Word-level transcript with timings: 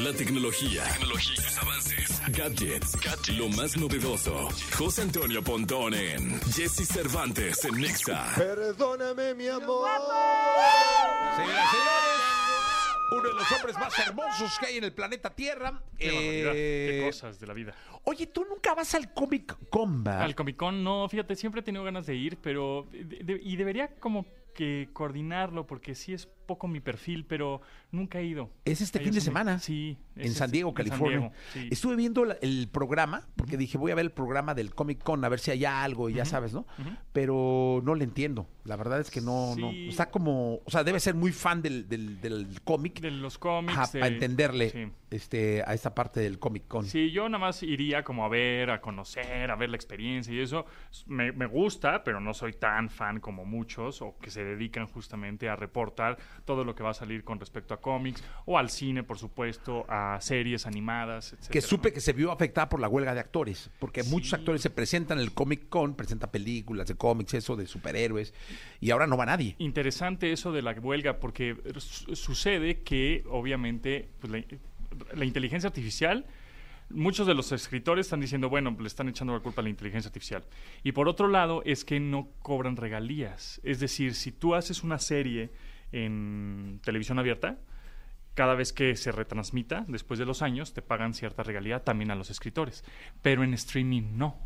la 0.00 0.12
tecnología, 0.12 0.82
tecnología 0.84 1.36
sus 1.36 1.58
avances, 1.58 2.22
gadgets, 2.28 2.96
lo 3.36 3.48
más 3.48 3.76
novedoso. 3.76 4.48
José 4.76 5.02
Antonio 5.02 5.42
Pontón 5.42 5.94
en 5.94 6.40
Jesse 6.52 6.86
Cervantes 6.86 7.64
en 7.64 7.80
Nexa. 7.80 8.26
Perdóname, 8.36 9.34
mi 9.34 9.48
amor. 9.48 9.88
Señoras 11.36 11.64
y 11.64 11.76
señores, 11.76 13.12
uno 13.12 13.28
de 13.28 13.34
los 13.34 13.52
hombres 13.52 13.76
más 13.78 13.98
hermosos 13.98 14.58
que 14.58 14.66
hay 14.66 14.76
en 14.78 14.84
el 14.84 14.92
planeta 14.92 15.30
Tierra. 15.30 15.82
Qué 15.98 16.06
barbaridad, 16.10 16.52
Eh, 16.54 16.88
qué 17.00 17.06
cosas 17.06 17.38
de 17.40 17.46
la 17.46 17.54
vida. 17.54 17.74
Oye, 18.04 18.26
tú 18.26 18.46
nunca 18.48 18.74
vas 18.74 18.94
al 18.94 19.12
Comic 19.12 19.56
Con. 19.68 20.06
Al 20.08 20.34
Comic 20.34 20.56
Con 20.56 20.82
no, 20.82 21.08
fíjate, 21.08 21.36
siempre 21.36 21.60
he 21.60 21.64
tenido 21.64 21.84
ganas 21.84 22.06
de 22.06 22.14
ir, 22.14 22.38
pero 22.42 22.86
de- 22.90 23.04
de- 23.04 23.40
y 23.42 23.56
debería 23.56 23.88
como 23.96 24.24
que 24.54 24.88
coordinarlo 24.92 25.66
porque 25.66 25.94
sí 25.94 26.12
es 26.12 26.26
poco 26.50 26.66
mi 26.66 26.80
perfil, 26.80 27.24
pero 27.26 27.60
nunca 27.92 28.18
he 28.18 28.24
ido. 28.24 28.50
Es 28.64 28.80
este 28.80 28.98
Ahí 28.98 29.04
fin 29.04 29.14
de 29.14 29.20
semana. 29.20 29.58
Sí. 29.60 29.96
En 30.16 30.22
es 30.26 30.34
San 30.34 30.46
este- 30.46 30.56
Diego, 30.56 30.70
en 30.70 30.74
San 30.76 30.84
California. 30.88 31.18
Diego, 31.20 31.32
sí. 31.52 31.68
Estuve 31.70 31.94
viendo 31.96 32.24
la- 32.24 32.36
el 32.42 32.68
programa, 32.72 33.28
porque 33.36 33.56
dije, 33.56 33.78
voy 33.78 33.92
a 33.92 33.94
ver 33.94 34.04
el 34.06 34.10
programa 34.10 34.52
del 34.54 34.74
Comic 34.74 35.00
Con, 35.02 35.24
a 35.24 35.28
ver 35.28 35.38
si 35.38 35.52
hay 35.52 35.64
algo, 35.64 36.10
y 36.10 36.14
ya 36.14 36.24
sabes, 36.24 36.52
¿no? 36.52 36.66
Pero 37.12 37.80
no 37.84 37.94
le 37.94 38.04
entiendo. 38.04 38.48
La 38.64 38.76
verdad 38.76 39.00
es 39.00 39.10
que 39.10 39.20
no, 39.20 39.54
no. 39.56 39.70
Está 39.70 40.10
como, 40.10 40.56
o 40.64 40.70
sea, 40.70 40.84
debe 40.84 41.00
ser 41.00 41.14
muy 41.14 41.32
fan 41.32 41.62
del, 41.62 41.88
del, 41.88 42.20
del 42.20 42.60
cómic 42.62 43.00
De 43.00 43.10
los 43.10 43.38
cómics. 43.38 43.76
ajá, 43.78 43.90
de- 43.92 44.00
para 44.00 44.12
entenderle 44.12 44.70
Sí. 44.70 44.86
este, 45.10 45.62
a 45.66 45.72
esta 45.74 45.94
parte 45.94 46.20
del 46.20 46.38
Comic 46.38 46.66
Con. 46.68 46.84
Sí, 46.84 47.10
yo 47.10 47.28
nada 47.28 47.38
más 47.46 47.62
iría 47.62 48.02
como 48.04 48.24
a 48.24 48.28
ver, 48.28 48.70
a 48.70 48.80
conocer, 48.80 49.50
a 49.50 49.56
ver 49.56 49.70
la 49.70 49.76
experiencia 49.76 50.32
y 50.34 50.40
eso. 50.40 50.66
Me, 51.06 51.32
me 51.32 51.46
gusta, 51.46 52.04
pero 52.04 52.20
no 52.20 52.34
soy 52.34 52.52
tan 52.52 52.90
fan 52.90 53.20
como 53.20 53.44
muchos 53.44 54.02
o 54.02 54.16
que 54.20 54.30
se 54.30 54.44
dedican 54.44 54.86
justamente 54.86 55.48
a 55.48 55.56
reportar 55.56 56.18
todo 56.44 56.64
lo 56.64 56.74
que 56.74 56.82
va 56.82 56.90
a 56.90 56.94
salir 56.94 57.24
con 57.24 57.38
respecto 57.40 57.74
a 57.74 57.80
cómics 57.80 58.22
o 58.46 58.58
al 58.58 58.70
cine, 58.70 59.02
por 59.02 59.18
supuesto, 59.18 59.84
a 59.88 60.18
series 60.20 60.66
animadas, 60.66 61.32
etc. 61.32 61.46
Que 61.50 61.60
supe 61.60 61.92
que 61.92 62.00
se 62.00 62.12
vio 62.12 62.32
afectada 62.32 62.68
por 62.68 62.80
la 62.80 62.88
huelga 62.88 63.14
de 63.14 63.20
actores, 63.20 63.70
porque 63.78 64.02
muchos 64.04 64.32
actores 64.34 64.62
se 64.62 64.70
presentan 64.70 65.18
en 65.18 65.24
el 65.24 65.32
Comic 65.32 65.68
Con, 65.68 65.94
presentan 65.94 66.30
películas 66.30 66.86
de 66.88 66.94
cómics, 66.94 67.34
eso 67.34 67.56
de 67.56 67.66
superhéroes, 67.66 68.34
y 68.80 68.90
ahora 68.90 69.06
no 69.06 69.16
va 69.16 69.26
nadie. 69.26 69.54
Interesante 69.58 70.32
eso 70.32 70.52
de 70.52 70.62
la 70.62 70.72
huelga 70.72 71.18
porque 71.18 71.56
su- 71.78 72.14
sucede 72.16 72.82
que 72.82 73.24
obviamente 73.28 74.08
pues, 74.20 74.32
la, 74.32 74.44
la 75.14 75.24
inteligencia 75.24 75.68
artificial, 75.68 76.26
muchos 76.92 77.26
de 77.26 77.34
los 77.34 77.52
escritores 77.52 78.06
están 78.06 78.20
diciendo, 78.20 78.48
bueno, 78.48 78.76
le 78.80 78.86
están 78.88 79.08
echando 79.08 79.32
la 79.32 79.38
culpa 79.40 79.60
a 79.60 79.64
la 79.64 79.70
inteligencia 79.70 80.08
artificial. 80.08 80.42
Y 80.82 80.90
por 80.92 81.08
otro 81.08 81.28
lado 81.28 81.62
es 81.64 81.84
que 81.84 82.00
no 82.00 82.28
cobran 82.42 82.76
regalías. 82.76 83.60
Es 83.62 83.78
decir, 83.78 84.14
si 84.16 84.32
tú 84.32 84.56
haces 84.56 84.82
una 84.82 84.98
serie 84.98 85.50
en 85.92 86.80
televisión 86.82 87.18
abierta, 87.18 87.58
cada 88.34 88.54
vez 88.54 88.72
que 88.72 88.96
se 88.96 89.12
retransmita, 89.12 89.84
después 89.88 90.18
de 90.18 90.26
los 90.26 90.42
años, 90.42 90.72
te 90.72 90.82
pagan 90.82 91.14
cierta 91.14 91.42
regalía 91.42 91.84
también 91.84 92.10
a 92.10 92.14
los 92.14 92.30
escritores. 92.30 92.84
Pero 93.22 93.42
en 93.42 93.54
streaming 93.54 94.16
no. 94.16 94.36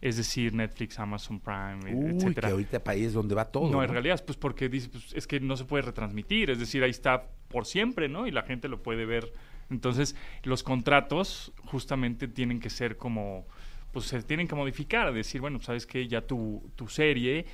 Es 0.00 0.16
decir, 0.16 0.52
Netflix, 0.54 0.98
Amazon 0.98 1.40
Prime, 1.40 1.94
Uy, 1.94 2.04
que 2.04 2.16
etcétera. 2.16 2.50
ahorita 2.50 2.84
país 2.84 3.12
donde 3.12 3.34
va 3.34 3.46
todo. 3.46 3.70
No, 3.70 3.82
en 3.82 3.86
¿no? 3.86 3.92
realidad, 3.92 4.22
pues 4.24 4.36
porque 4.36 4.68
dice, 4.68 4.88
pues, 4.90 5.14
es 5.14 5.26
que 5.26 5.40
no 5.40 5.56
se 5.56 5.64
puede 5.64 5.82
retransmitir, 5.82 6.50
es 6.50 6.58
decir, 6.58 6.82
ahí 6.82 6.90
está 6.90 7.24
por 7.48 7.64
siempre, 7.64 8.08
¿no? 8.08 8.26
Y 8.26 8.30
la 8.30 8.42
gente 8.42 8.68
lo 8.68 8.82
puede 8.82 9.06
ver. 9.06 9.32
Entonces, 9.70 10.14
los 10.42 10.62
contratos 10.62 11.52
justamente 11.64 12.28
tienen 12.28 12.60
que 12.60 12.68
ser 12.68 12.98
como, 12.98 13.46
pues 13.92 14.06
se 14.06 14.22
tienen 14.22 14.46
que 14.46 14.54
modificar, 14.54 15.12
decir, 15.14 15.40
bueno, 15.40 15.60
sabes 15.60 15.86
que 15.86 16.06
ya 16.06 16.20
tu, 16.20 16.70
tu 16.76 16.88
serie 16.88 17.46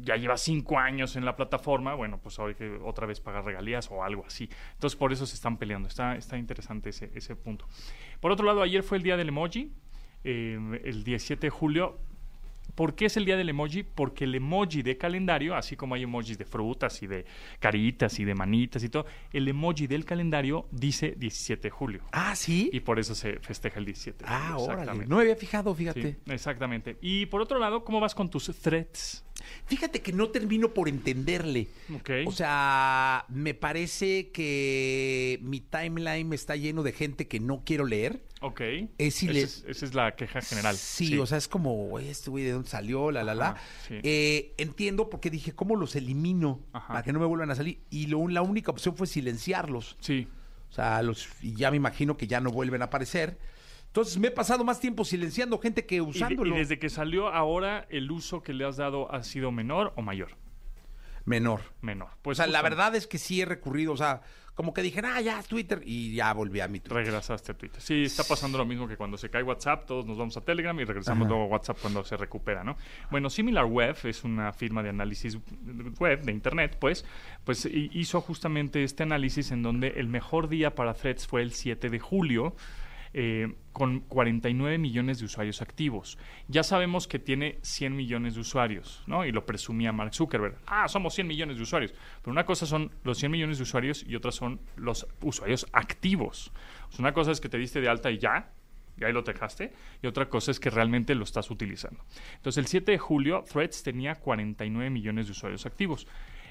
ya 0.00 0.16
lleva 0.16 0.36
cinco 0.36 0.78
años 0.78 1.16
en 1.16 1.24
la 1.24 1.36
plataforma, 1.36 1.94
bueno, 1.94 2.18
pues 2.20 2.38
ahora 2.38 2.54
que 2.54 2.78
otra 2.82 3.06
vez 3.06 3.20
pagar 3.20 3.44
regalías 3.44 3.90
o 3.90 4.02
algo 4.02 4.24
así. 4.26 4.48
Entonces, 4.74 4.96
por 4.96 5.12
eso 5.12 5.26
se 5.26 5.34
están 5.34 5.58
peleando. 5.58 5.88
Está, 5.88 6.16
está 6.16 6.38
interesante 6.38 6.90
ese, 6.90 7.10
ese 7.14 7.36
punto. 7.36 7.66
Por 8.20 8.32
otro 8.32 8.46
lado, 8.46 8.62
ayer 8.62 8.82
fue 8.82 8.98
el 8.98 9.02
día 9.02 9.16
del 9.16 9.28
emoji, 9.28 9.72
eh, 10.24 10.80
el 10.84 11.04
17 11.04 11.46
de 11.46 11.50
julio. 11.50 11.98
¿Por 12.74 12.94
qué 12.94 13.06
es 13.06 13.16
el 13.16 13.24
día 13.24 13.36
del 13.36 13.48
emoji? 13.48 13.82
Porque 13.82 14.24
el 14.24 14.34
emoji 14.34 14.82
de 14.82 14.96
calendario, 14.96 15.54
así 15.54 15.76
como 15.76 15.94
hay 15.94 16.02
emojis 16.02 16.38
de 16.38 16.44
frutas 16.44 17.02
y 17.02 17.06
de 17.06 17.24
caritas 17.58 18.18
y 18.18 18.24
de 18.24 18.34
manitas 18.34 18.82
y 18.84 18.88
todo, 18.88 19.06
el 19.32 19.48
emoji 19.48 19.86
del 19.86 20.04
calendario 20.04 20.66
dice 20.70 21.14
17 21.16 21.62
de 21.62 21.70
julio. 21.70 22.02
Ah, 22.12 22.34
sí. 22.36 22.70
Y 22.72 22.80
por 22.80 22.98
eso 22.98 23.14
se 23.14 23.38
festeja 23.40 23.78
el 23.78 23.84
17 23.86 24.24
de 24.24 24.30
ah, 24.30 24.54
julio. 24.56 24.72
órale. 24.72 25.06
No 25.06 25.16
me 25.16 25.22
había 25.22 25.36
fijado, 25.36 25.74
fíjate. 25.74 26.12
Sí, 26.12 26.16
exactamente. 26.26 26.96
Y 27.00 27.26
por 27.26 27.40
otro 27.40 27.58
lado, 27.58 27.84
¿cómo 27.84 28.00
vas 28.00 28.14
con 28.14 28.30
tus 28.30 28.46
threads? 28.60 29.24
Fíjate 29.66 30.02
que 30.02 30.12
no 30.12 30.28
termino 30.28 30.74
por 30.74 30.88
entenderle. 30.88 31.68
Ok. 31.94 32.10
O 32.26 32.32
sea, 32.32 33.24
me 33.28 33.54
parece 33.54 34.30
que 34.30 35.38
mi 35.42 35.60
timeline 35.60 36.32
está 36.32 36.56
lleno 36.56 36.82
de 36.82 36.92
gente 36.92 37.26
que 37.26 37.40
no 37.40 37.62
quiero 37.64 37.86
leer. 37.86 38.22
Ok. 38.40 38.60
es 38.98 39.14
si 39.14 39.26
esa, 39.26 39.32
le- 39.32 39.42
es, 39.42 39.64
esa 39.68 39.84
es 39.86 39.94
la 39.94 40.14
queja 40.16 40.40
general. 40.40 40.76
Sí, 40.76 41.16
o 41.18 41.26
sea, 41.26 41.38
es 41.38 41.48
como, 41.48 41.72
güey, 41.88 42.08
este 42.08 42.30
güey 42.30 42.44
de 42.44 42.52
dónde 42.52 42.68
salió, 42.68 43.10
la, 43.10 43.22
la, 43.24 43.34
la. 43.34 43.48
Ajá, 43.50 43.60
sí. 43.88 43.94
Eh, 44.02 44.54
entiendo 44.58 45.08
porque 45.10 45.30
dije, 45.30 45.52
¿cómo 45.52 45.76
los 45.76 45.96
elimino 45.96 46.60
Ajá. 46.72 46.88
para 46.88 47.02
que 47.02 47.12
no 47.12 47.20
me 47.20 47.26
vuelvan 47.26 47.50
a 47.50 47.54
salir? 47.54 47.80
Y 47.90 48.06
lo, 48.06 48.26
la 48.28 48.42
única 48.42 48.70
opción 48.70 48.96
fue 48.96 49.06
silenciarlos. 49.06 49.96
Sí. 50.00 50.26
O 50.68 50.72
sea, 50.72 51.02
los, 51.02 51.28
y 51.42 51.54
ya 51.54 51.70
me 51.70 51.76
imagino 51.78 52.16
que 52.16 52.26
ya 52.26 52.40
no 52.40 52.50
vuelven 52.50 52.82
a 52.82 52.86
aparecer. 52.86 53.38
Entonces 53.88 54.18
me 54.18 54.28
he 54.28 54.30
pasado 54.30 54.62
más 54.64 54.78
tiempo 54.78 55.04
silenciando 55.04 55.58
gente 55.58 55.84
que 55.84 55.96
Y, 55.96 55.98
de- 55.98 56.02
usándolo. 56.04 56.54
y 56.54 56.58
desde 56.60 56.78
que 56.78 56.88
salió 56.88 57.28
ahora, 57.28 57.86
¿el 57.90 58.10
uso 58.12 58.40
que 58.42 58.52
le 58.54 58.64
has 58.64 58.76
dado 58.76 59.12
ha 59.12 59.24
sido 59.24 59.50
menor 59.50 59.92
o 59.96 60.02
mayor? 60.02 60.36
Menor. 61.30 61.60
Menor. 61.80 62.08
o 62.08 62.16
Pues 62.22 62.36
sea, 62.38 62.46
la 62.46 62.60
verdad 62.62 62.94
es 62.96 63.06
que 63.06 63.18
sí 63.18 63.40
he 63.40 63.44
recurrido, 63.44 63.92
o 63.92 63.96
sea, 63.96 64.20
como 64.54 64.74
que 64.74 64.82
dije, 64.82 65.00
ah, 65.04 65.20
ya, 65.22 65.42
Twitter, 65.42 65.80
y 65.86 66.12
ya 66.14 66.32
volví 66.34 66.60
a 66.60 66.68
mi 66.68 66.80
Twitter. 66.80 66.98
Regresaste 67.06 67.52
a 67.52 67.54
Twitter. 67.56 67.80
Sí, 67.80 68.02
está 68.04 68.24
pasando 68.24 68.58
lo 68.58 68.66
mismo 68.66 68.86
que 68.88 68.96
cuando 68.96 69.16
se 69.16 69.30
cae 69.30 69.42
WhatsApp, 69.42 69.86
todos 69.86 70.04
nos 70.06 70.18
vamos 70.18 70.36
a 70.36 70.42
Telegram 70.42 70.78
y 70.78 70.84
regresamos 70.84 71.22
Ajá. 71.24 71.28
luego 71.30 71.44
a 71.44 71.46
WhatsApp 71.46 71.78
cuando 71.80 72.04
se 72.04 72.16
recupera, 72.16 72.62
¿no? 72.64 72.76
Bueno, 73.10 73.30
SimilarWeb 73.30 73.96
es 74.04 74.22
una 74.24 74.52
firma 74.52 74.82
de 74.82 74.90
análisis 74.90 75.38
web 75.98 76.22
de 76.22 76.32
internet, 76.32 76.76
pues, 76.78 77.06
pues 77.44 77.64
hi- 77.64 77.90
hizo 77.94 78.20
justamente 78.20 78.82
este 78.84 79.04
análisis 79.04 79.50
en 79.52 79.62
donde 79.62 79.88
el 79.96 80.08
mejor 80.08 80.48
día 80.48 80.74
para 80.74 80.92
threads 80.94 81.26
fue 81.26 81.40
el 81.42 81.52
7 81.52 81.88
de 81.88 81.98
julio. 82.00 82.54
Eh, 83.12 83.54
con 83.72 84.00
49 84.00 84.78
millones 84.78 85.18
de 85.18 85.24
usuarios 85.24 85.62
activos. 85.62 86.18
Ya 86.48 86.62
sabemos 86.62 87.08
que 87.08 87.18
tiene 87.18 87.58
100 87.62 87.96
millones 87.96 88.34
de 88.34 88.40
usuarios, 88.40 89.02
¿no? 89.06 89.24
Y 89.24 89.32
lo 89.32 89.46
presumía 89.46 89.92
Mark 89.92 90.14
Zuckerberg. 90.14 90.56
Ah, 90.66 90.86
somos 90.88 91.14
100 91.14 91.26
millones 91.26 91.56
de 91.56 91.62
usuarios. 91.62 91.92
Pero 92.22 92.32
una 92.32 92.44
cosa 92.44 92.66
son 92.66 92.92
los 93.04 93.18
100 93.18 93.32
millones 93.32 93.58
de 93.58 93.62
usuarios 93.62 94.04
y 94.06 94.16
otra 94.16 94.32
son 94.32 94.60
los 94.76 95.06
usuarios 95.22 95.66
activos. 95.72 96.52
Una 96.98 97.12
cosa 97.12 97.30
es 97.30 97.40
que 97.40 97.48
te 97.48 97.58
diste 97.58 97.80
de 97.80 97.88
alta 97.88 98.10
y 98.10 98.18
ya, 98.18 98.52
y 99.00 99.04
ahí 99.04 99.12
lo 99.12 99.22
dejaste, 99.22 99.72
y 100.02 100.06
otra 100.06 100.28
cosa 100.28 100.50
es 100.50 100.60
que 100.60 100.70
realmente 100.70 101.14
lo 101.14 101.24
estás 101.24 101.50
utilizando. 101.50 102.04
Entonces, 102.36 102.58
el 102.58 102.66
7 102.66 102.92
de 102.92 102.98
julio, 102.98 103.44
Threads 103.50 103.82
tenía 103.82 104.16
49 104.16 104.90
millones 104.90 105.26
de 105.26 105.32
usuarios 105.32 105.64
activos. 105.66 106.06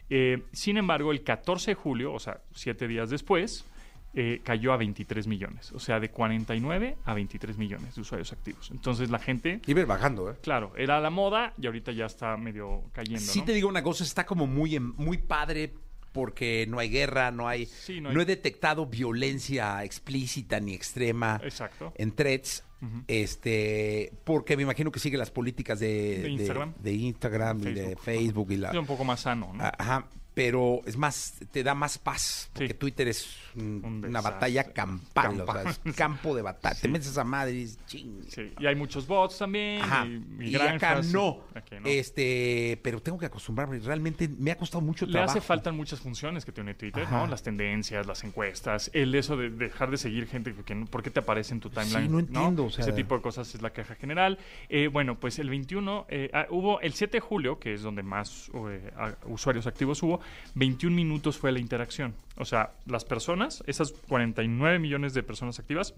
Eh, 0.09 0.43
sin 0.51 0.77
embargo, 0.77 1.11
el 1.11 1.23
14 1.23 1.71
de 1.71 1.75
julio, 1.75 2.13
o 2.13 2.19
sea, 2.19 2.41
siete 2.51 2.87
días 2.87 3.09
después, 3.09 3.65
eh, 4.13 4.41
cayó 4.43 4.73
a 4.73 4.77
23 4.77 5.27
millones. 5.27 5.71
O 5.71 5.79
sea, 5.79 5.99
de 5.99 6.09
49 6.09 6.97
a 7.05 7.13
23 7.13 7.57
millones 7.57 7.95
de 7.95 8.01
usuarios 8.01 8.31
activos. 8.33 8.71
Entonces, 8.71 9.09
la 9.09 9.19
gente, 9.19 9.61
Iba 9.67 9.85
bajando, 9.85 10.31
¿eh? 10.31 10.35
claro, 10.41 10.73
era 10.75 10.99
la 10.99 11.09
moda 11.09 11.53
y 11.61 11.67
ahorita 11.67 11.91
ya 11.91 12.05
está 12.05 12.35
medio 12.37 12.83
cayendo. 12.93 13.21
Sí 13.21 13.39
¿no? 13.39 13.45
te 13.45 13.53
digo 13.53 13.69
una 13.69 13.83
cosa, 13.83 14.03
está 14.03 14.25
como 14.25 14.47
muy, 14.47 14.79
muy 14.79 15.17
padre 15.17 15.73
porque 16.11 16.65
no 16.67 16.79
hay 16.79 16.89
guerra, 16.89 17.31
no 17.31 17.47
hay, 17.47 17.65
Sí, 17.65 18.01
no, 18.01 18.19
he 18.19 18.25
detectado 18.25 18.85
violencia 18.87 19.83
explícita 19.83 20.59
ni 20.59 20.73
extrema 20.73 21.39
Exacto. 21.43 21.93
en 21.95 22.11
threads, 22.13 22.63
este, 23.07 24.11
porque 24.23 24.57
me 24.57 24.63
imagino 24.63 24.91
que 24.91 24.99
sigue 24.99 25.17
las 25.17 25.31
políticas 25.31 25.79
de, 25.79 26.19
De 26.23 26.29
Instagram. 26.29 26.73
de, 26.81 26.93
Instagram 26.93 27.59
y 27.59 27.73
de 27.73 27.81
Facebook. 27.95 28.03
Facebook 28.03 28.51
y 28.51 28.57
la, 28.57 28.69
Es 28.71 28.77
un 28.77 28.85
poco 28.85 29.03
más 29.03 29.19
sano, 29.19 29.51
¿no? 29.53 29.63
ajá, 29.63 30.07
pero 30.33 30.81
es 30.85 30.95
más, 30.95 31.35
te 31.51 31.63
da 31.63 31.73
más 31.75 31.97
paz, 31.97 32.49
porque 32.53 32.69
Sí. 32.69 32.73
Twitter 32.75 33.07
es 33.09 33.35
un- 33.55 33.81
Un 33.83 34.05
una 34.05 34.21
batalla 34.21 34.63
campal, 34.71 35.41
o 35.41 35.51
sea, 35.51 35.63
es 35.83 35.95
campo 35.95 36.35
de 36.35 36.41
batalla, 36.41 36.79
te 36.79 36.87
metes 36.87 37.17
a 37.17 37.49
y 37.49 37.53
dices, 37.53 37.79
ching. 37.87 38.23
Sí, 38.27 38.53
y 38.59 38.65
hay 38.65 38.75
muchos 38.75 39.05
bots 39.07 39.37
también. 39.39 39.81
Ajá. 39.81 40.05
Y, 40.05 40.49
Y, 40.51 40.55
acá 40.55 40.77
granjas. 40.77 41.07
no. 41.13 41.43
Aquí 41.53 41.75
no. 41.79 41.87
Este, 41.87 42.79
pero 42.83 43.01
tengo 43.01 43.17
que 43.17 43.25
acostumbrarme. 43.25 43.79
Realmente 43.79 44.27
me 44.29 44.51
ha 44.51 44.57
costado 44.57 44.81
mucho 44.81 45.05
Le 45.05 45.11
trabajo. 45.13 45.31
hace 45.31 45.41
falta 45.41 45.71
muchas 45.71 45.99
funciones 45.99 46.45
que 46.45 46.51
tiene 46.51 46.73
Twitter, 46.73 47.03
Ajá. 47.03 47.17
¿no? 47.19 47.27
Las 47.27 47.43
tendencias, 47.43 48.05
las 48.07 48.23
encuestas, 48.23 48.89
el 48.93 49.13
eso 49.15 49.35
de 49.35 49.49
dejar 49.49 49.91
de 49.91 49.97
seguir 49.97 50.27
gente 50.27 50.53
que 50.65 50.75
no- 50.75 50.85
¿por 50.85 51.03
qué 51.03 51.09
te 51.09 51.19
aparece 51.19 51.53
en 51.53 51.59
tu 51.59 51.69
timeline? 51.69 52.03
Sí, 52.03 52.09
no 52.09 52.19
entiendo, 52.19 52.65
o 52.65 52.69
sea- 52.69 52.83
Ese 52.85 52.93
tipo 52.93 53.15
de 53.15 53.21
cosas 53.21 53.53
es 53.55 53.61
la 53.61 53.71
queja 53.73 53.95
general. 53.95 54.37
Eh, 54.69 54.87
bueno, 54.87 55.19
pues 55.19 55.37
el 55.39 55.49
21, 55.49 56.05
eh, 56.09 56.29
ah, 56.33 56.47
hubo 56.49 56.79
el 56.81 56.93
7 56.93 57.17
de 57.17 57.21
julio, 57.21 57.59
que 57.59 57.73
es 57.73 57.81
donde 57.81 58.03
más 58.03 58.49
eh, 58.53 58.91
usuarios 59.25 59.67
activos 59.67 60.01
hubo, 60.03 60.18
21 60.55 60.95
minutos 60.95 61.37
fue 61.37 61.51
la 61.51 61.59
interacción. 61.59 62.13
O 62.37 62.45
sea, 62.45 62.71
las 62.85 63.05
personas, 63.05 63.63
esas 63.67 63.91
49 64.07 64.79
millones 64.79 65.13
de 65.13 65.23
personas 65.23 65.59
activas, 65.59 65.93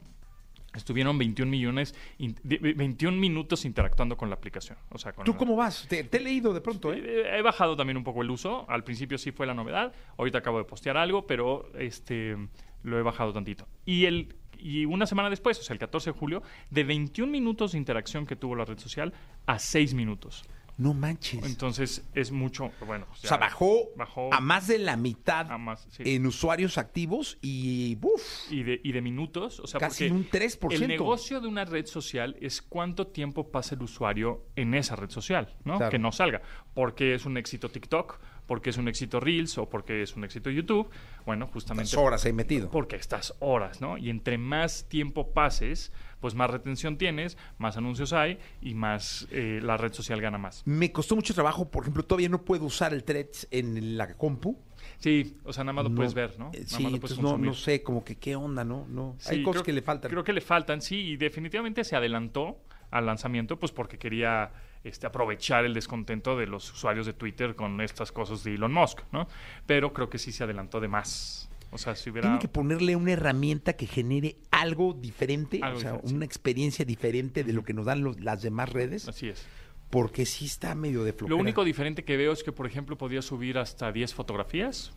estuvieron 0.74 1.18
21 1.18 1.52
millones, 1.52 1.94
in- 2.18 2.36
de- 2.44 2.58
21 2.74 3.18
minutos 3.18 3.66
interactuando 3.66 4.16
con 4.16 4.30
la 4.30 4.36
aplicación. 4.36 4.78
O 4.90 4.98
sea, 4.98 5.12
con 5.12 5.26
¿Tú 5.26 5.36
cómo 5.36 5.56
vas? 5.56 5.86
Te, 5.90 6.04
te 6.06 6.18
he 6.18 6.22
leído 6.22 6.54
de 6.54 6.62
pronto, 6.62 6.94
eh, 6.94 7.38
He 7.38 7.42
bajado 7.42 7.76
también 7.76 7.98
un 7.98 8.04
poco 8.04 8.22
el 8.22 8.30
uso. 8.32 8.66
Al 8.70 8.84
principio 8.84 9.18
sí 9.18 9.32
fue 9.32 9.46
la 9.46 9.54
novedad. 9.54 9.94
Ahorita 10.18 10.38
acabo 10.38 10.58
de 10.60 10.64
postear 10.64 10.96
algo, 10.98 11.28
pero 11.28 11.70
este 11.78 12.38
lo 12.84 12.98
he 12.98 13.02
bajado 13.04 13.34
tantito. 13.34 13.68
Y 13.86 14.06
el 14.06 14.36
y 14.64 14.86
una 14.86 15.08
semana 15.08 15.30
después, 15.32 15.60
o 15.60 15.64
sea, 15.64 15.74
el 15.74 15.80
14 15.80 16.12
de 16.12 16.18
julio, 16.18 16.44
de 16.70 16.84
21 16.84 17.32
minutos 17.32 17.72
de 17.72 17.80
interacción 17.80 18.28
que 18.28 18.36
tuvo 18.36 18.56
la 18.56 18.64
red 18.64 18.78
social 18.78 19.12
a 19.48 19.58
6 19.58 19.96
minutos. 19.96 20.44
No 20.82 20.96
manches. 20.96 21.46
Entonces 21.46 22.04
es 22.16 22.32
mucho, 22.32 22.72
bueno. 22.88 23.06
o 23.12 23.16
sea, 23.16 23.38
bajó, 23.38 23.90
bajó 23.96 24.34
a 24.34 24.42
más 24.42 24.66
de 24.66 24.80
la 24.80 24.98
mitad 24.98 25.52
a 25.52 25.60
más, 25.60 25.88
sí. 25.92 26.02
en 26.08 26.26
usuarios 26.26 26.80
activos 26.80 27.38
y 27.40 27.94
¡buf! 27.96 28.52
y 28.52 28.64
de, 28.64 28.82
y 28.84 28.92
de 28.92 29.00
minutos. 29.00 29.60
O 29.60 29.68
sea, 29.68 29.80
Casi 29.80 30.10
un 30.10 30.28
3%. 30.28 30.74
El 30.74 30.88
negocio 30.88 31.40
de 31.40 31.48
una 31.48 31.66
red 31.66 31.86
social 31.86 32.36
es 32.42 32.64
cuánto 32.64 33.06
tiempo 33.06 33.52
pasa 33.52 33.76
el 33.76 33.84
usuario 33.84 34.48
en 34.56 34.74
esa 34.74 34.96
red 34.96 35.12
social, 35.12 35.56
¿no? 35.66 35.78
Claro. 35.78 35.92
Que 35.92 36.00
no 36.00 36.12
salga. 36.12 36.42
Porque 36.74 37.14
es 37.14 37.28
un 37.28 37.38
éxito 37.38 37.70
TikTok, 37.70 38.20
porque 38.52 38.70
es 38.72 38.76
un 38.78 38.90
éxito 38.90 39.22
Reels 39.22 39.58
o 39.60 39.70
porque 39.70 40.02
es 40.02 40.18
un 40.18 40.26
éxito 40.26 40.50
YouTube. 40.50 40.90
Bueno, 41.26 41.48
justamente. 41.48 41.96
Las 41.96 42.04
horas 42.04 42.26
ahí 42.26 42.34
metido. 42.34 42.70
Porque 42.70 42.98
estas 42.98 43.34
horas, 43.40 43.80
¿no? 43.80 43.98
Y 43.98 44.10
entre 44.10 44.38
más 44.38 44.90
tiempo 44.90 45.32
pases, 45.32 45.94
pues 46.20 46.36
más 46.36 46.50
retención 46.50 46.98
tienes, 46.98 47.38
más 47.60 47.78
anuncios 47.78 48.12
hay 48.12 48.40
y 48.62 48.74
más 48.74 49.26
eh, 49.32 49.62
la 49.64 49.78
red 49.78 49.94
social 49.94 50.20
gana 50.20 50.38
más. 50.38 50.64
Me 50.66 50.92
costó 50.92 51.16
mucho 51.16 51.34
trabajo, 51.34 51.72
por 51.72 51.84
ejemplo, 51.84 52.04
todavía 52.04 52.28
no 52.28 52.44
puedo 52.44 52.66
usar 52.66 52.94
el 52.94 53.06
Threads 53.06 53.48
en 53.52 53.98
la 53.98 54.16
compu. 54.16 54.60
Sí, 54.98 55.38
o 55.46 55.54
sea, 55.54 55.64
nada 55.64 55.72
más 55.72 55.86
lo 55.86 55.90
No, 55.92 55.96
puedes 55.96 56.14
ver, 56.14 56.38
¿no? 56.38 56.48
eh, 56.54 56.58
Nada 56.58 56.66
Sí, 56.68 56.84
más 56.84 56.92
lo 56.92 57.00
puedes 57.00 57.18
entonces 57.18 57.20
no, 57.24 57.38
no 57.38 57.54
sé, 57.54 57.82
como 57.82 58.04
que 58.04 58.18
qué 58.18 58.36
onda, 58.36 58.66
¿no? 58.66 58.86
no 58.90 59.16
Hay 59.28 59.44
cosas 59.44 59.62
creo- 59.62 59.64
que 59.64 59.72
le 59.72 59.82
faltan. 59.82 60.12
Creo 60.12 60.26
que 60.26 60.34
le 60.34 60.42
faltan, 60.42 60.82
sí, 60.82 60.98
y 60.98 61.16
definitivamente 61.16 61.86
se 61.86 61.96
adelantó 61.96 62.60
al 62.90 63.06
lanzamiento, 63.06 63.58
pues 63.58 63.72
porque 63.72 63.98
quería 63.98 64.52
este, 64.84 65.06
aprovechar 65.08 65.66
el 65.66 65.74
descontento 65.74 66.38
de 66.38 66.48
los 66.48 66.72
usuarios 66.74 67.06
de 67.06 67.14
Twitter 67.14 67.56
con 67.56 67.82
estas 67.82 68.12
cosas 68.12 68.44
de 68.44 68.56
Elon 68.56 68.74
Musk, 68.74 69.02
¿no? 69.12 69.28
Pero 69.66 69.94
creo 69.94 70.10
que 70.10 70.18
sí 70.18 70.32
se 70.32 70.44
adelantó 70.44 70.80
de 70.80 70.88
más. 70.88 71.50
O 71.74 71.78
sea, 71.78 71.96
si 71.96 72.10
hubiera... 72.10 72.28
Tienen 72.28 72.40
que 72.40 72.48
ponerle 72.50 72.96
una 72.96 73.12
herramienta 73.14 73.74
que 73.74 73.88
genere 73.88 74.36
algo 74.52 74.94
diferente, 74.94 75.60
Algo 75.62 75.78
o 75.78 75.82
sea, 75.82 75.92
diferente, 75.94 76.16
una 76.16 76.26
experiencia 76.26 76.84
diferente 76.84 77.44
de 77.44 77.54
lo 77.54 77.64
que 77.64 77.74
nos 77.74 77.86
dan 77.86 78.04
los- 78.04 78.20
las 78.20 78.42
demás 78.42 78.70
redes, 78.74 79.08
Así 79.08 79.30
es. 79.30 79.46
porque 79.90 80.26
sí 80.26 80.46
está 80.46 80.76
medio 80.76 81.04
de 81.06 81.14
flojera. 81.14 81.36
Lo 81.38 81.42
único 81.42 81.64
diferente 81.64 82.04
que 82.04 82.18
veo 82.18 82.34
es 82.34 82.44
que, 82.44 82.52
por 82.52 82.66
ejemplo, 82.68 82.98
podría 82.98 83.22
subir 83.22 83.58
hasta 83.58 83.92
10 83.92 84.14
fotografías 84.14 84.92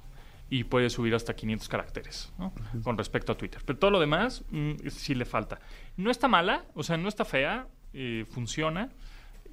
y 0.51 0.65
puede 0.65 0.91
subir 0.91 1.15
hasta 1.15 1.35
500 1.37 1.69
caracteres, 1.69 2.33
¿no? 2.39 2.53
Con 2.83 2.99
respecto 2.99 3.33
a 3.33 3.37
Twitter. 3.37 3.63
Pero 3.65 3.79
todo 3.79 3.91
lo 3.93 4.01
demás 4.01 4.43
mm, 4.51 4.89
sí 4.89 5.15
le 5.15 5.25
falta. 5.27 5.61
No 5.97 6.11
está 6.11 6.27
mala, 6.27 6.65
o 6.75 6.83
sea, 6.83 6.97
no 6.97 7.09
está 7.09 7.25
fea, 7.25 7.69
eh, 7.93 8.25
funciona. 8.31 8.91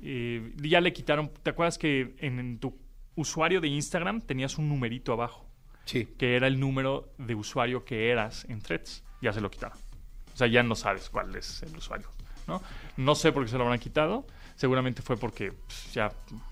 Eh, 0.01 0.53
ya 0.57 0.81
le 0.81 0.93
quitaron, 0.93 1.31
¿te 1.43 1.51
acuerdas 1.51 1.77
que 1.77 2.15
en, 2.19 2.39
en 2.39 2.59
tu 2.59 2.77
usuario 3.15 3.61
de 3.61 3.67
Instagram 3.67 4.21
tenías 4.21 4.57
un 4.57 4.69
numerito 4.69 5.13
abajo? 5.13 5.47
Sí. 5.85 6.05
que 6.17 6.35
era 6.35 6.47
el 6.47 6.59
número 6.59 7.11
de 7.17 7.35
usuario 7.35 7.83
que 7.83 8.09
eras 8.11 8.45
en 8.47 8.61
Threads. 8.61 9.03
Ya 9.21 9.33
se 9.33 9.41
lo 9.41 9.49
quitaron. 9.51 9.77
O 10.33 10.37
sea, 10.37 10.47
ya 10.47 10.63
no 10.63 10.75
sabes 10.75 11.09
cuál 11.09 11.35
es 11.35 11.63
el 11.63 11.75
usuario. 11.75 12.07
No, 12.47 12.61
no 12.97 13.15
sé 13.15 13.31
por 13.31 13.43
qué 13.43 13.49
se 13.51 13.57
lo 13.57 13.63
habrán 13.63 13.79
quitado. 13.79 14.25
Seguramente 14.55 15.01
fue 15.01 15.17
porque 15.17 15.51
pues, 15.51 15.91
ya 15.93 16.11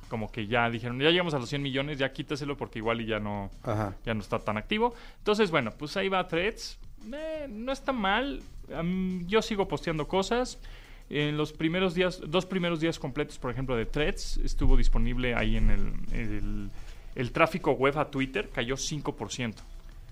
como 0.09 0.31
que 0.31 0.47
ya 0.47 0.69
dijeron, 0.69 0.99
ya 0.99 1.11
llegamos 1.11 1.35
a 1.35 1.39
los 1.39 1.47
100 1.47 1.61
millones, 1.61 1.99
ya 1.99 2.11
quítaselo 2.11 2.57
porque 2.57 2.79
igual 2.79 3.01
y 3.01 3.05
ya 3.05 3.19
no, 3.19 3.51
Ajá. 3.63 3.95
ya 4.03 4.13
no 4.13 4.21
está 4.21 4.39
tan 4.39 4.57
activo. 4.57 4.93
Entonces, 5.19 5.51
bueno, 5.51 5.71
pues 5.77 5.95
ahí 5.95 6.09
va 6.09 6.27
Threads. 6.27 6.79
Eh, 7.13 7.47
no 7.49 7.71
está 7.71 7.93
mal. 7.93 8.41
Yo 9.25 9.41
sigo 9.41 9.67
posteando 9.67 10.07
cosas. 10.07 10.59
En 11.09 11.37
los 11.37 11.53
primeros 11.53 11.95
días, 11.95 12.21
dos 12.27 12.45
primeros 12.45 12.79
días 12.79 12.99
completos, 12.99 13.39
por 13.39 13.51
ejemplo, 13.51 13.75
de 13.75 13.85
Threads, 13.85 14.37
estuvo 14.43 14.77
disponible 14.77 15.33
ahí 15.33 15.57
en 15.57 15.71
el, 15.71 15.93
el, 16.11 16.69
el 17.15 17.31
tráfico 17.31 17.71
web 17.71 17.97
a 17.97 18.11
Twitter, 18.11 18.49
cayó 18.53 18.75
5%. 18.75 19.55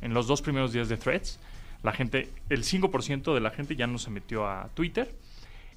En 0.01 0.13
los 0.13 0.27
dos 0.27 0.41
primeros 0.41 0.73
días 0.73 0.89
de 0.89 0.97
Threads, 0.97 1.39
la 1.83 1.91
gente, 1.91 2.29
el 2.49 2.63
5% 2.63 3.33
de 3.33 3.39
la 3.39 3.51
gente 3.51 3.75
ya 3.75 3.85
no 3.87 3.97
se 3.99 4.09
metió 4.09 4.47
a 4.47 4.69
Twitter. 4.73 5.13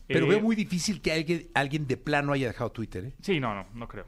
Pero 0.07 0.27
Eh, 0.27 0.29
veo 0.31 0.41
muy 0.41 0.57
difícil 0.57 1.01
que 1.01 1.13
alguien, 1.13 1.49
alguien 1.55 1.87
de 1.87 1.97
plano 1.97 2.33
haya 2.33 2.49
dejado 2.49 2.71
Twitter, 2.71 3.05
¿eh? 3.05 3.13
Sí, 3.21 3.39
no, 3.41 3.55
no, 3.55 3.67
no 3.75 3.87
creo. 3.89 4.07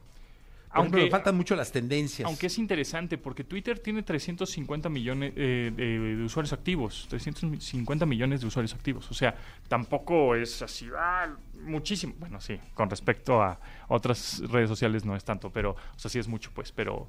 Por 0.74 0.86
ejemplo, 0.86 1.10
faltan 1.10 1.36
mucho 1.36 1.54
las 1.54 1.70
tendencias. 1.70 2.26
Aunque 2.26 2.46
es 2.46 2.58
interesante 2.58 3.18
porque 3.18 3.44
Twitter 3.44 3.78
tiene 3.78 4.02
350 4.02 4.88
millones 4.88 5.32
eh, 5.36 5.70
de, 5.74 6.16
de 6.16 6.22
usuarios 6.24 6.52
activos, 6.52 7.06
350 7.10 8.06
millones 8.06 8.40
de 8.40 8.46
usuarios 8.46 8.72
activos. 8.72 9.10
O 9.10 9.14
sea, 9.14 9.34
tampoco 9.68 10.34
es 10.34 10.62
así, 10.62 10.88
ah, 10.96 11.28
muchísimo. 11.60 12.14
Bueno, 12.18 12.40
sí, 12.40 12.58
con 12.74 12.88
respecto 12.88 13.42
a 13.42 13.60
otras 13.88 14.42
redes 14.48 14.68
sociales 14.68 15.04
no 15.04 15.14
es 15.14 15.24
tanto, 15.24 15.50
pero, 15.50 15.72
o 15.72 15.98
sea, 15.98 16.10
sí 16.10 16.18
es 16.18 16.26
mucho, 16.26 16.50
pues. 16.54 16.72
Pero, 16.72 17.08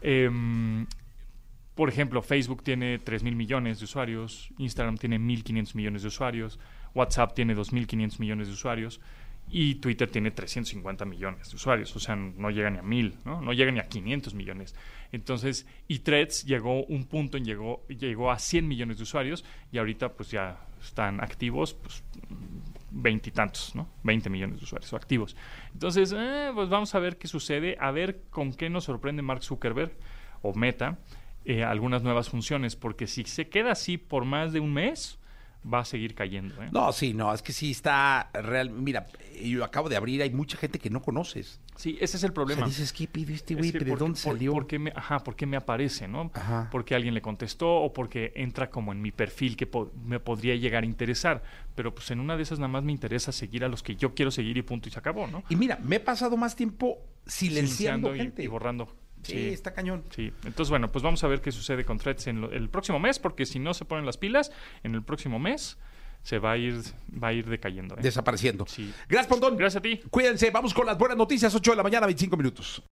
em, 0.00 0.86
por 1.76 1.88
ejemplo, 1.88 2.22
Facebook 2.22 2.64
tiene 2.64 2.98
3 2.98 3.22
mil 3.22 3.36
millones 3.36 3.78
de 3.78 3.84
usuarios, 3.84 4.50
Instagram 4.58 4.96
tiene 4.96 5.18
1.500 5.20 5.76
millones 5.76 6.02
de 6.02 6.08
usuarios, 6.08 6.58
WhatsApp 6.94 7.34
tiene 7.34 7.54
2.500 7.54 8.18
millones 8.18 8.48
de 8.48 8.54
usuarios 8.54 9.00
y 9.48 9.76
Twitter 9.76 10.10
tiene 10.10 10.30
350 10.30 11.04
millones 11.04 11.50
de 11.50 11.56
usuarios, 11.56 11.94
o 11.94 12.00
sea, 12.00 12.16
no 12.16 12.50
llega 12.50 12.70
ni 12.70 12.78
a 12.78 12.82
1000, 12.82 13.18
¿no? 13.24 13.40
No 13.40 13.52
llega 13.52 13.70
ni 13.70 13.78
a 13.78 13.88
500 13.88 14.34
millones. 14.34 14.74
Entonces, 15.12 15.66
y 15.86 16.00
Threads 16.00 16.44
llegó 16.44 16.84
un 16.84 17.04
punto 17.04 17.36
en 17.36 17.44
llegó 17.44 17.86
llegó 17.88 18.30
a 18.30 18.38
100 18.38 18.66
millones 18.66 18.96
de 18.96 19.04
usuarios 19.04 19.44
y 19.70 19.78
ahorita 19.78 20.12
pues 20.14 20.30
ya 20.30 20.58
están 20.82 21.22
activos 21.22 21.74
pues 21.74 22.02
veintitantos, 22.90 23.74
¿no? 23.74 23.88
20 24.02 24.30
millones 24.30 24.58
de 24.58 24.64
usuarios 24.64 24.92
activos. 24.94 25.36
Entonces, 25.72 26.12
eh, 26.16 26.50
pues 26.54 26.68
vamos 26.68 26.94
a 26.94 26.98
ver 26.98 27.18
qué 27.18 27.28
sucede, 27.28 27.76
a 27.78 27.90
ver 27.90 28.22
con 28.30 28.52
qué 28.52 28.68
nos 28.68 28.84
sorprende 28.84 29.22
Mark 29.22 29.42
Zuckerberg 29.42 29.92
o 30.42 30.54
Meta 30.54 30.98
eh, 31.48 31.62
algunas 31.62 32.02
nuevas 32.02 32.28
funciones, 32.28 32.74
porque 32.74 33.06
si 33.06 33.22
se 33.22 33.48
queda 33.48 33.70
así 33.70 33.98
por 33.98 34.24
más 34.24 34.52
de 34.52 34.58
un 34.58 34.72
mes, 34.72 35.20
va 35.72 35.80
a 35.80 35.84
seguir 35.84 36.14
cayendo. 36.14 36.62
¿eh? 36.62 36.68
No, 36.72 36.92
sí, 36.92 37.12
no, 37.14 37.32
es 37.34 37.42
que 37.42 37.52
sí 37.52 37.70
está 37.72 38.30
real. 38.32 38.70
Mira, 38.70 39.06
yo 39.42 39.64
acabo 39.64 39.88
de 39.88 39.96
abrir, 39.96 40.22
hay 40.22 40.30
mucha 40.30 40.56
gente 40.56 40.78
que 40.78 40.90
no 40.90 41.02
conoces. 41.02 41.60
Sí, 41.76 41.98
ese 42.00 42.16
es 42.16 42.24
el 42.24 42.30
O 42.30 42.34
problema. 42.34 42.60
sea, 42.60 42.68
dices, 42.68 42.92
¿qué 42.92 43.06
pidió 43.06 43.34
este 43.34 43.54
Es 43.54 43.58
güey? 43.58 43.72
que 43.72 43.80
¿De 43.80 43.90
por- 43.90 43.98
dónde 43.98 44.14
por- 44.22 44.32
salió? 44.32 44.52
por 44.52 44.66
qué 44.66 44.78
me, 44.78 44.92
ajá, 44.94 45.18
¿por 45.20 45.36
qué 45.36 45.44
me 45.46 45.56
aparece, 45.56 46.08
no? 46.08 46.30
Ajá. 46.34 46.68
Porque 46.70 46.94
alguien 46.94 47.12
le 47.14 47.20
contestó 47.20 47.68
o 47.82 47.92
porque 47.92 48.32
entra 48.36 48.70
como 48.70 48.92
en 48.92 49.02
mi 49.02 49.10
perfil 49.12 49.56
que 49.56 49.66
po- 49.66 49.90
me 50.04 50.20
podría 50.20 50.54
llegar 50.56 50.84
a 50.84 50.86
interesar. 50.86 51.42
Pero 51.74 51.94
pues 51.94 52.10
en 52.10 52.20
una 52.20 52.36
de 52.36 52.42
esas 52.44 52.58
nada 52.58 52.68
más 52.68 52.82
me 52.84 52.92
interesa 52.92 53.32
seguir 53.32 53.64
a 53.64 53.68
los 53.68 53.82
que 53.82 53.96
yo 53.96 54.14
quiero 54.14 54.30
seguir 54.30 54.56
y 54.56 54.62
punto 54.62 54.88
y 54.88 54.92
se 54.92 54.98
acabó, 54.98 55.26
¿no? 55.26 55.42
Y 55.50 55.56
mira, 55.56 55.78
me 55.82 55.96
he 55.96 56.00
pasado 56.00 56.36
más 56.38 56.56
tiempo 56.56 56.98
silenciando 57.26 58.14
gente. 58.14 58.42
y, 58.42 58.46
borrando. 58.46 58.88
Sí, 59.32 59.48
está 59.48 59.72
cañón. 59.72 60.04
Sí, 60.14 60.32
entonces 60.44 60.70
bueno, 60.70 60.90
pues 60.92 61.02
vamos 61.02 61.22
a 61.24 61.28
ver 61.28 61.40
qué 61.40 61.52
sucede 61.52 61.84
con 61.84 61.98
Threads 61.98 62.26
en 62.28 62.40
lo- 62.40 62.50
el 62.52 62.68
próximo 62.68 62.98
mes, 62.98 63.18
porque 63.18 63.46
si 63.46 63.58
no 63.58 63.74
se 63.74 63.84
ponen 63.84 64.06
las 64.06 64.16
pilas, 64.16 64.52
en 64.82 64.94
el 64.94 65.02
próximo 65.02 65.38
mes 65.38 65.78
se 66.22 66.38
va 66.40 66.52
a 66.52 66.56
ir, 66.56 66.80
va 67.22 67.28
a 67.28 67.32
ir 67.32 67.46
decayendo. 67.48 67.94
¿eh? 67.96 68.00
Desapareciendo. 68.02 68.66
Sí. 68.66 68.92
Gracias, 69.08 69.28
Pontón. 69.28 69.56
Gracias 69.56 69.78
a 69.78 69.82
ti. 69.82 70.00
Cuídense, 70.10 70.50
vamos 70.50 70.74
con 70.74 70.84
las 70.84 70.98
buenas 70.98 71.16
noticias, 71.16 71.54
8 71.54 71.70
de 71.70 71.76
la 71.76 71.82
mañana, 71.84 72.06
25 72.06 72.36
minutos. 72.36 72.82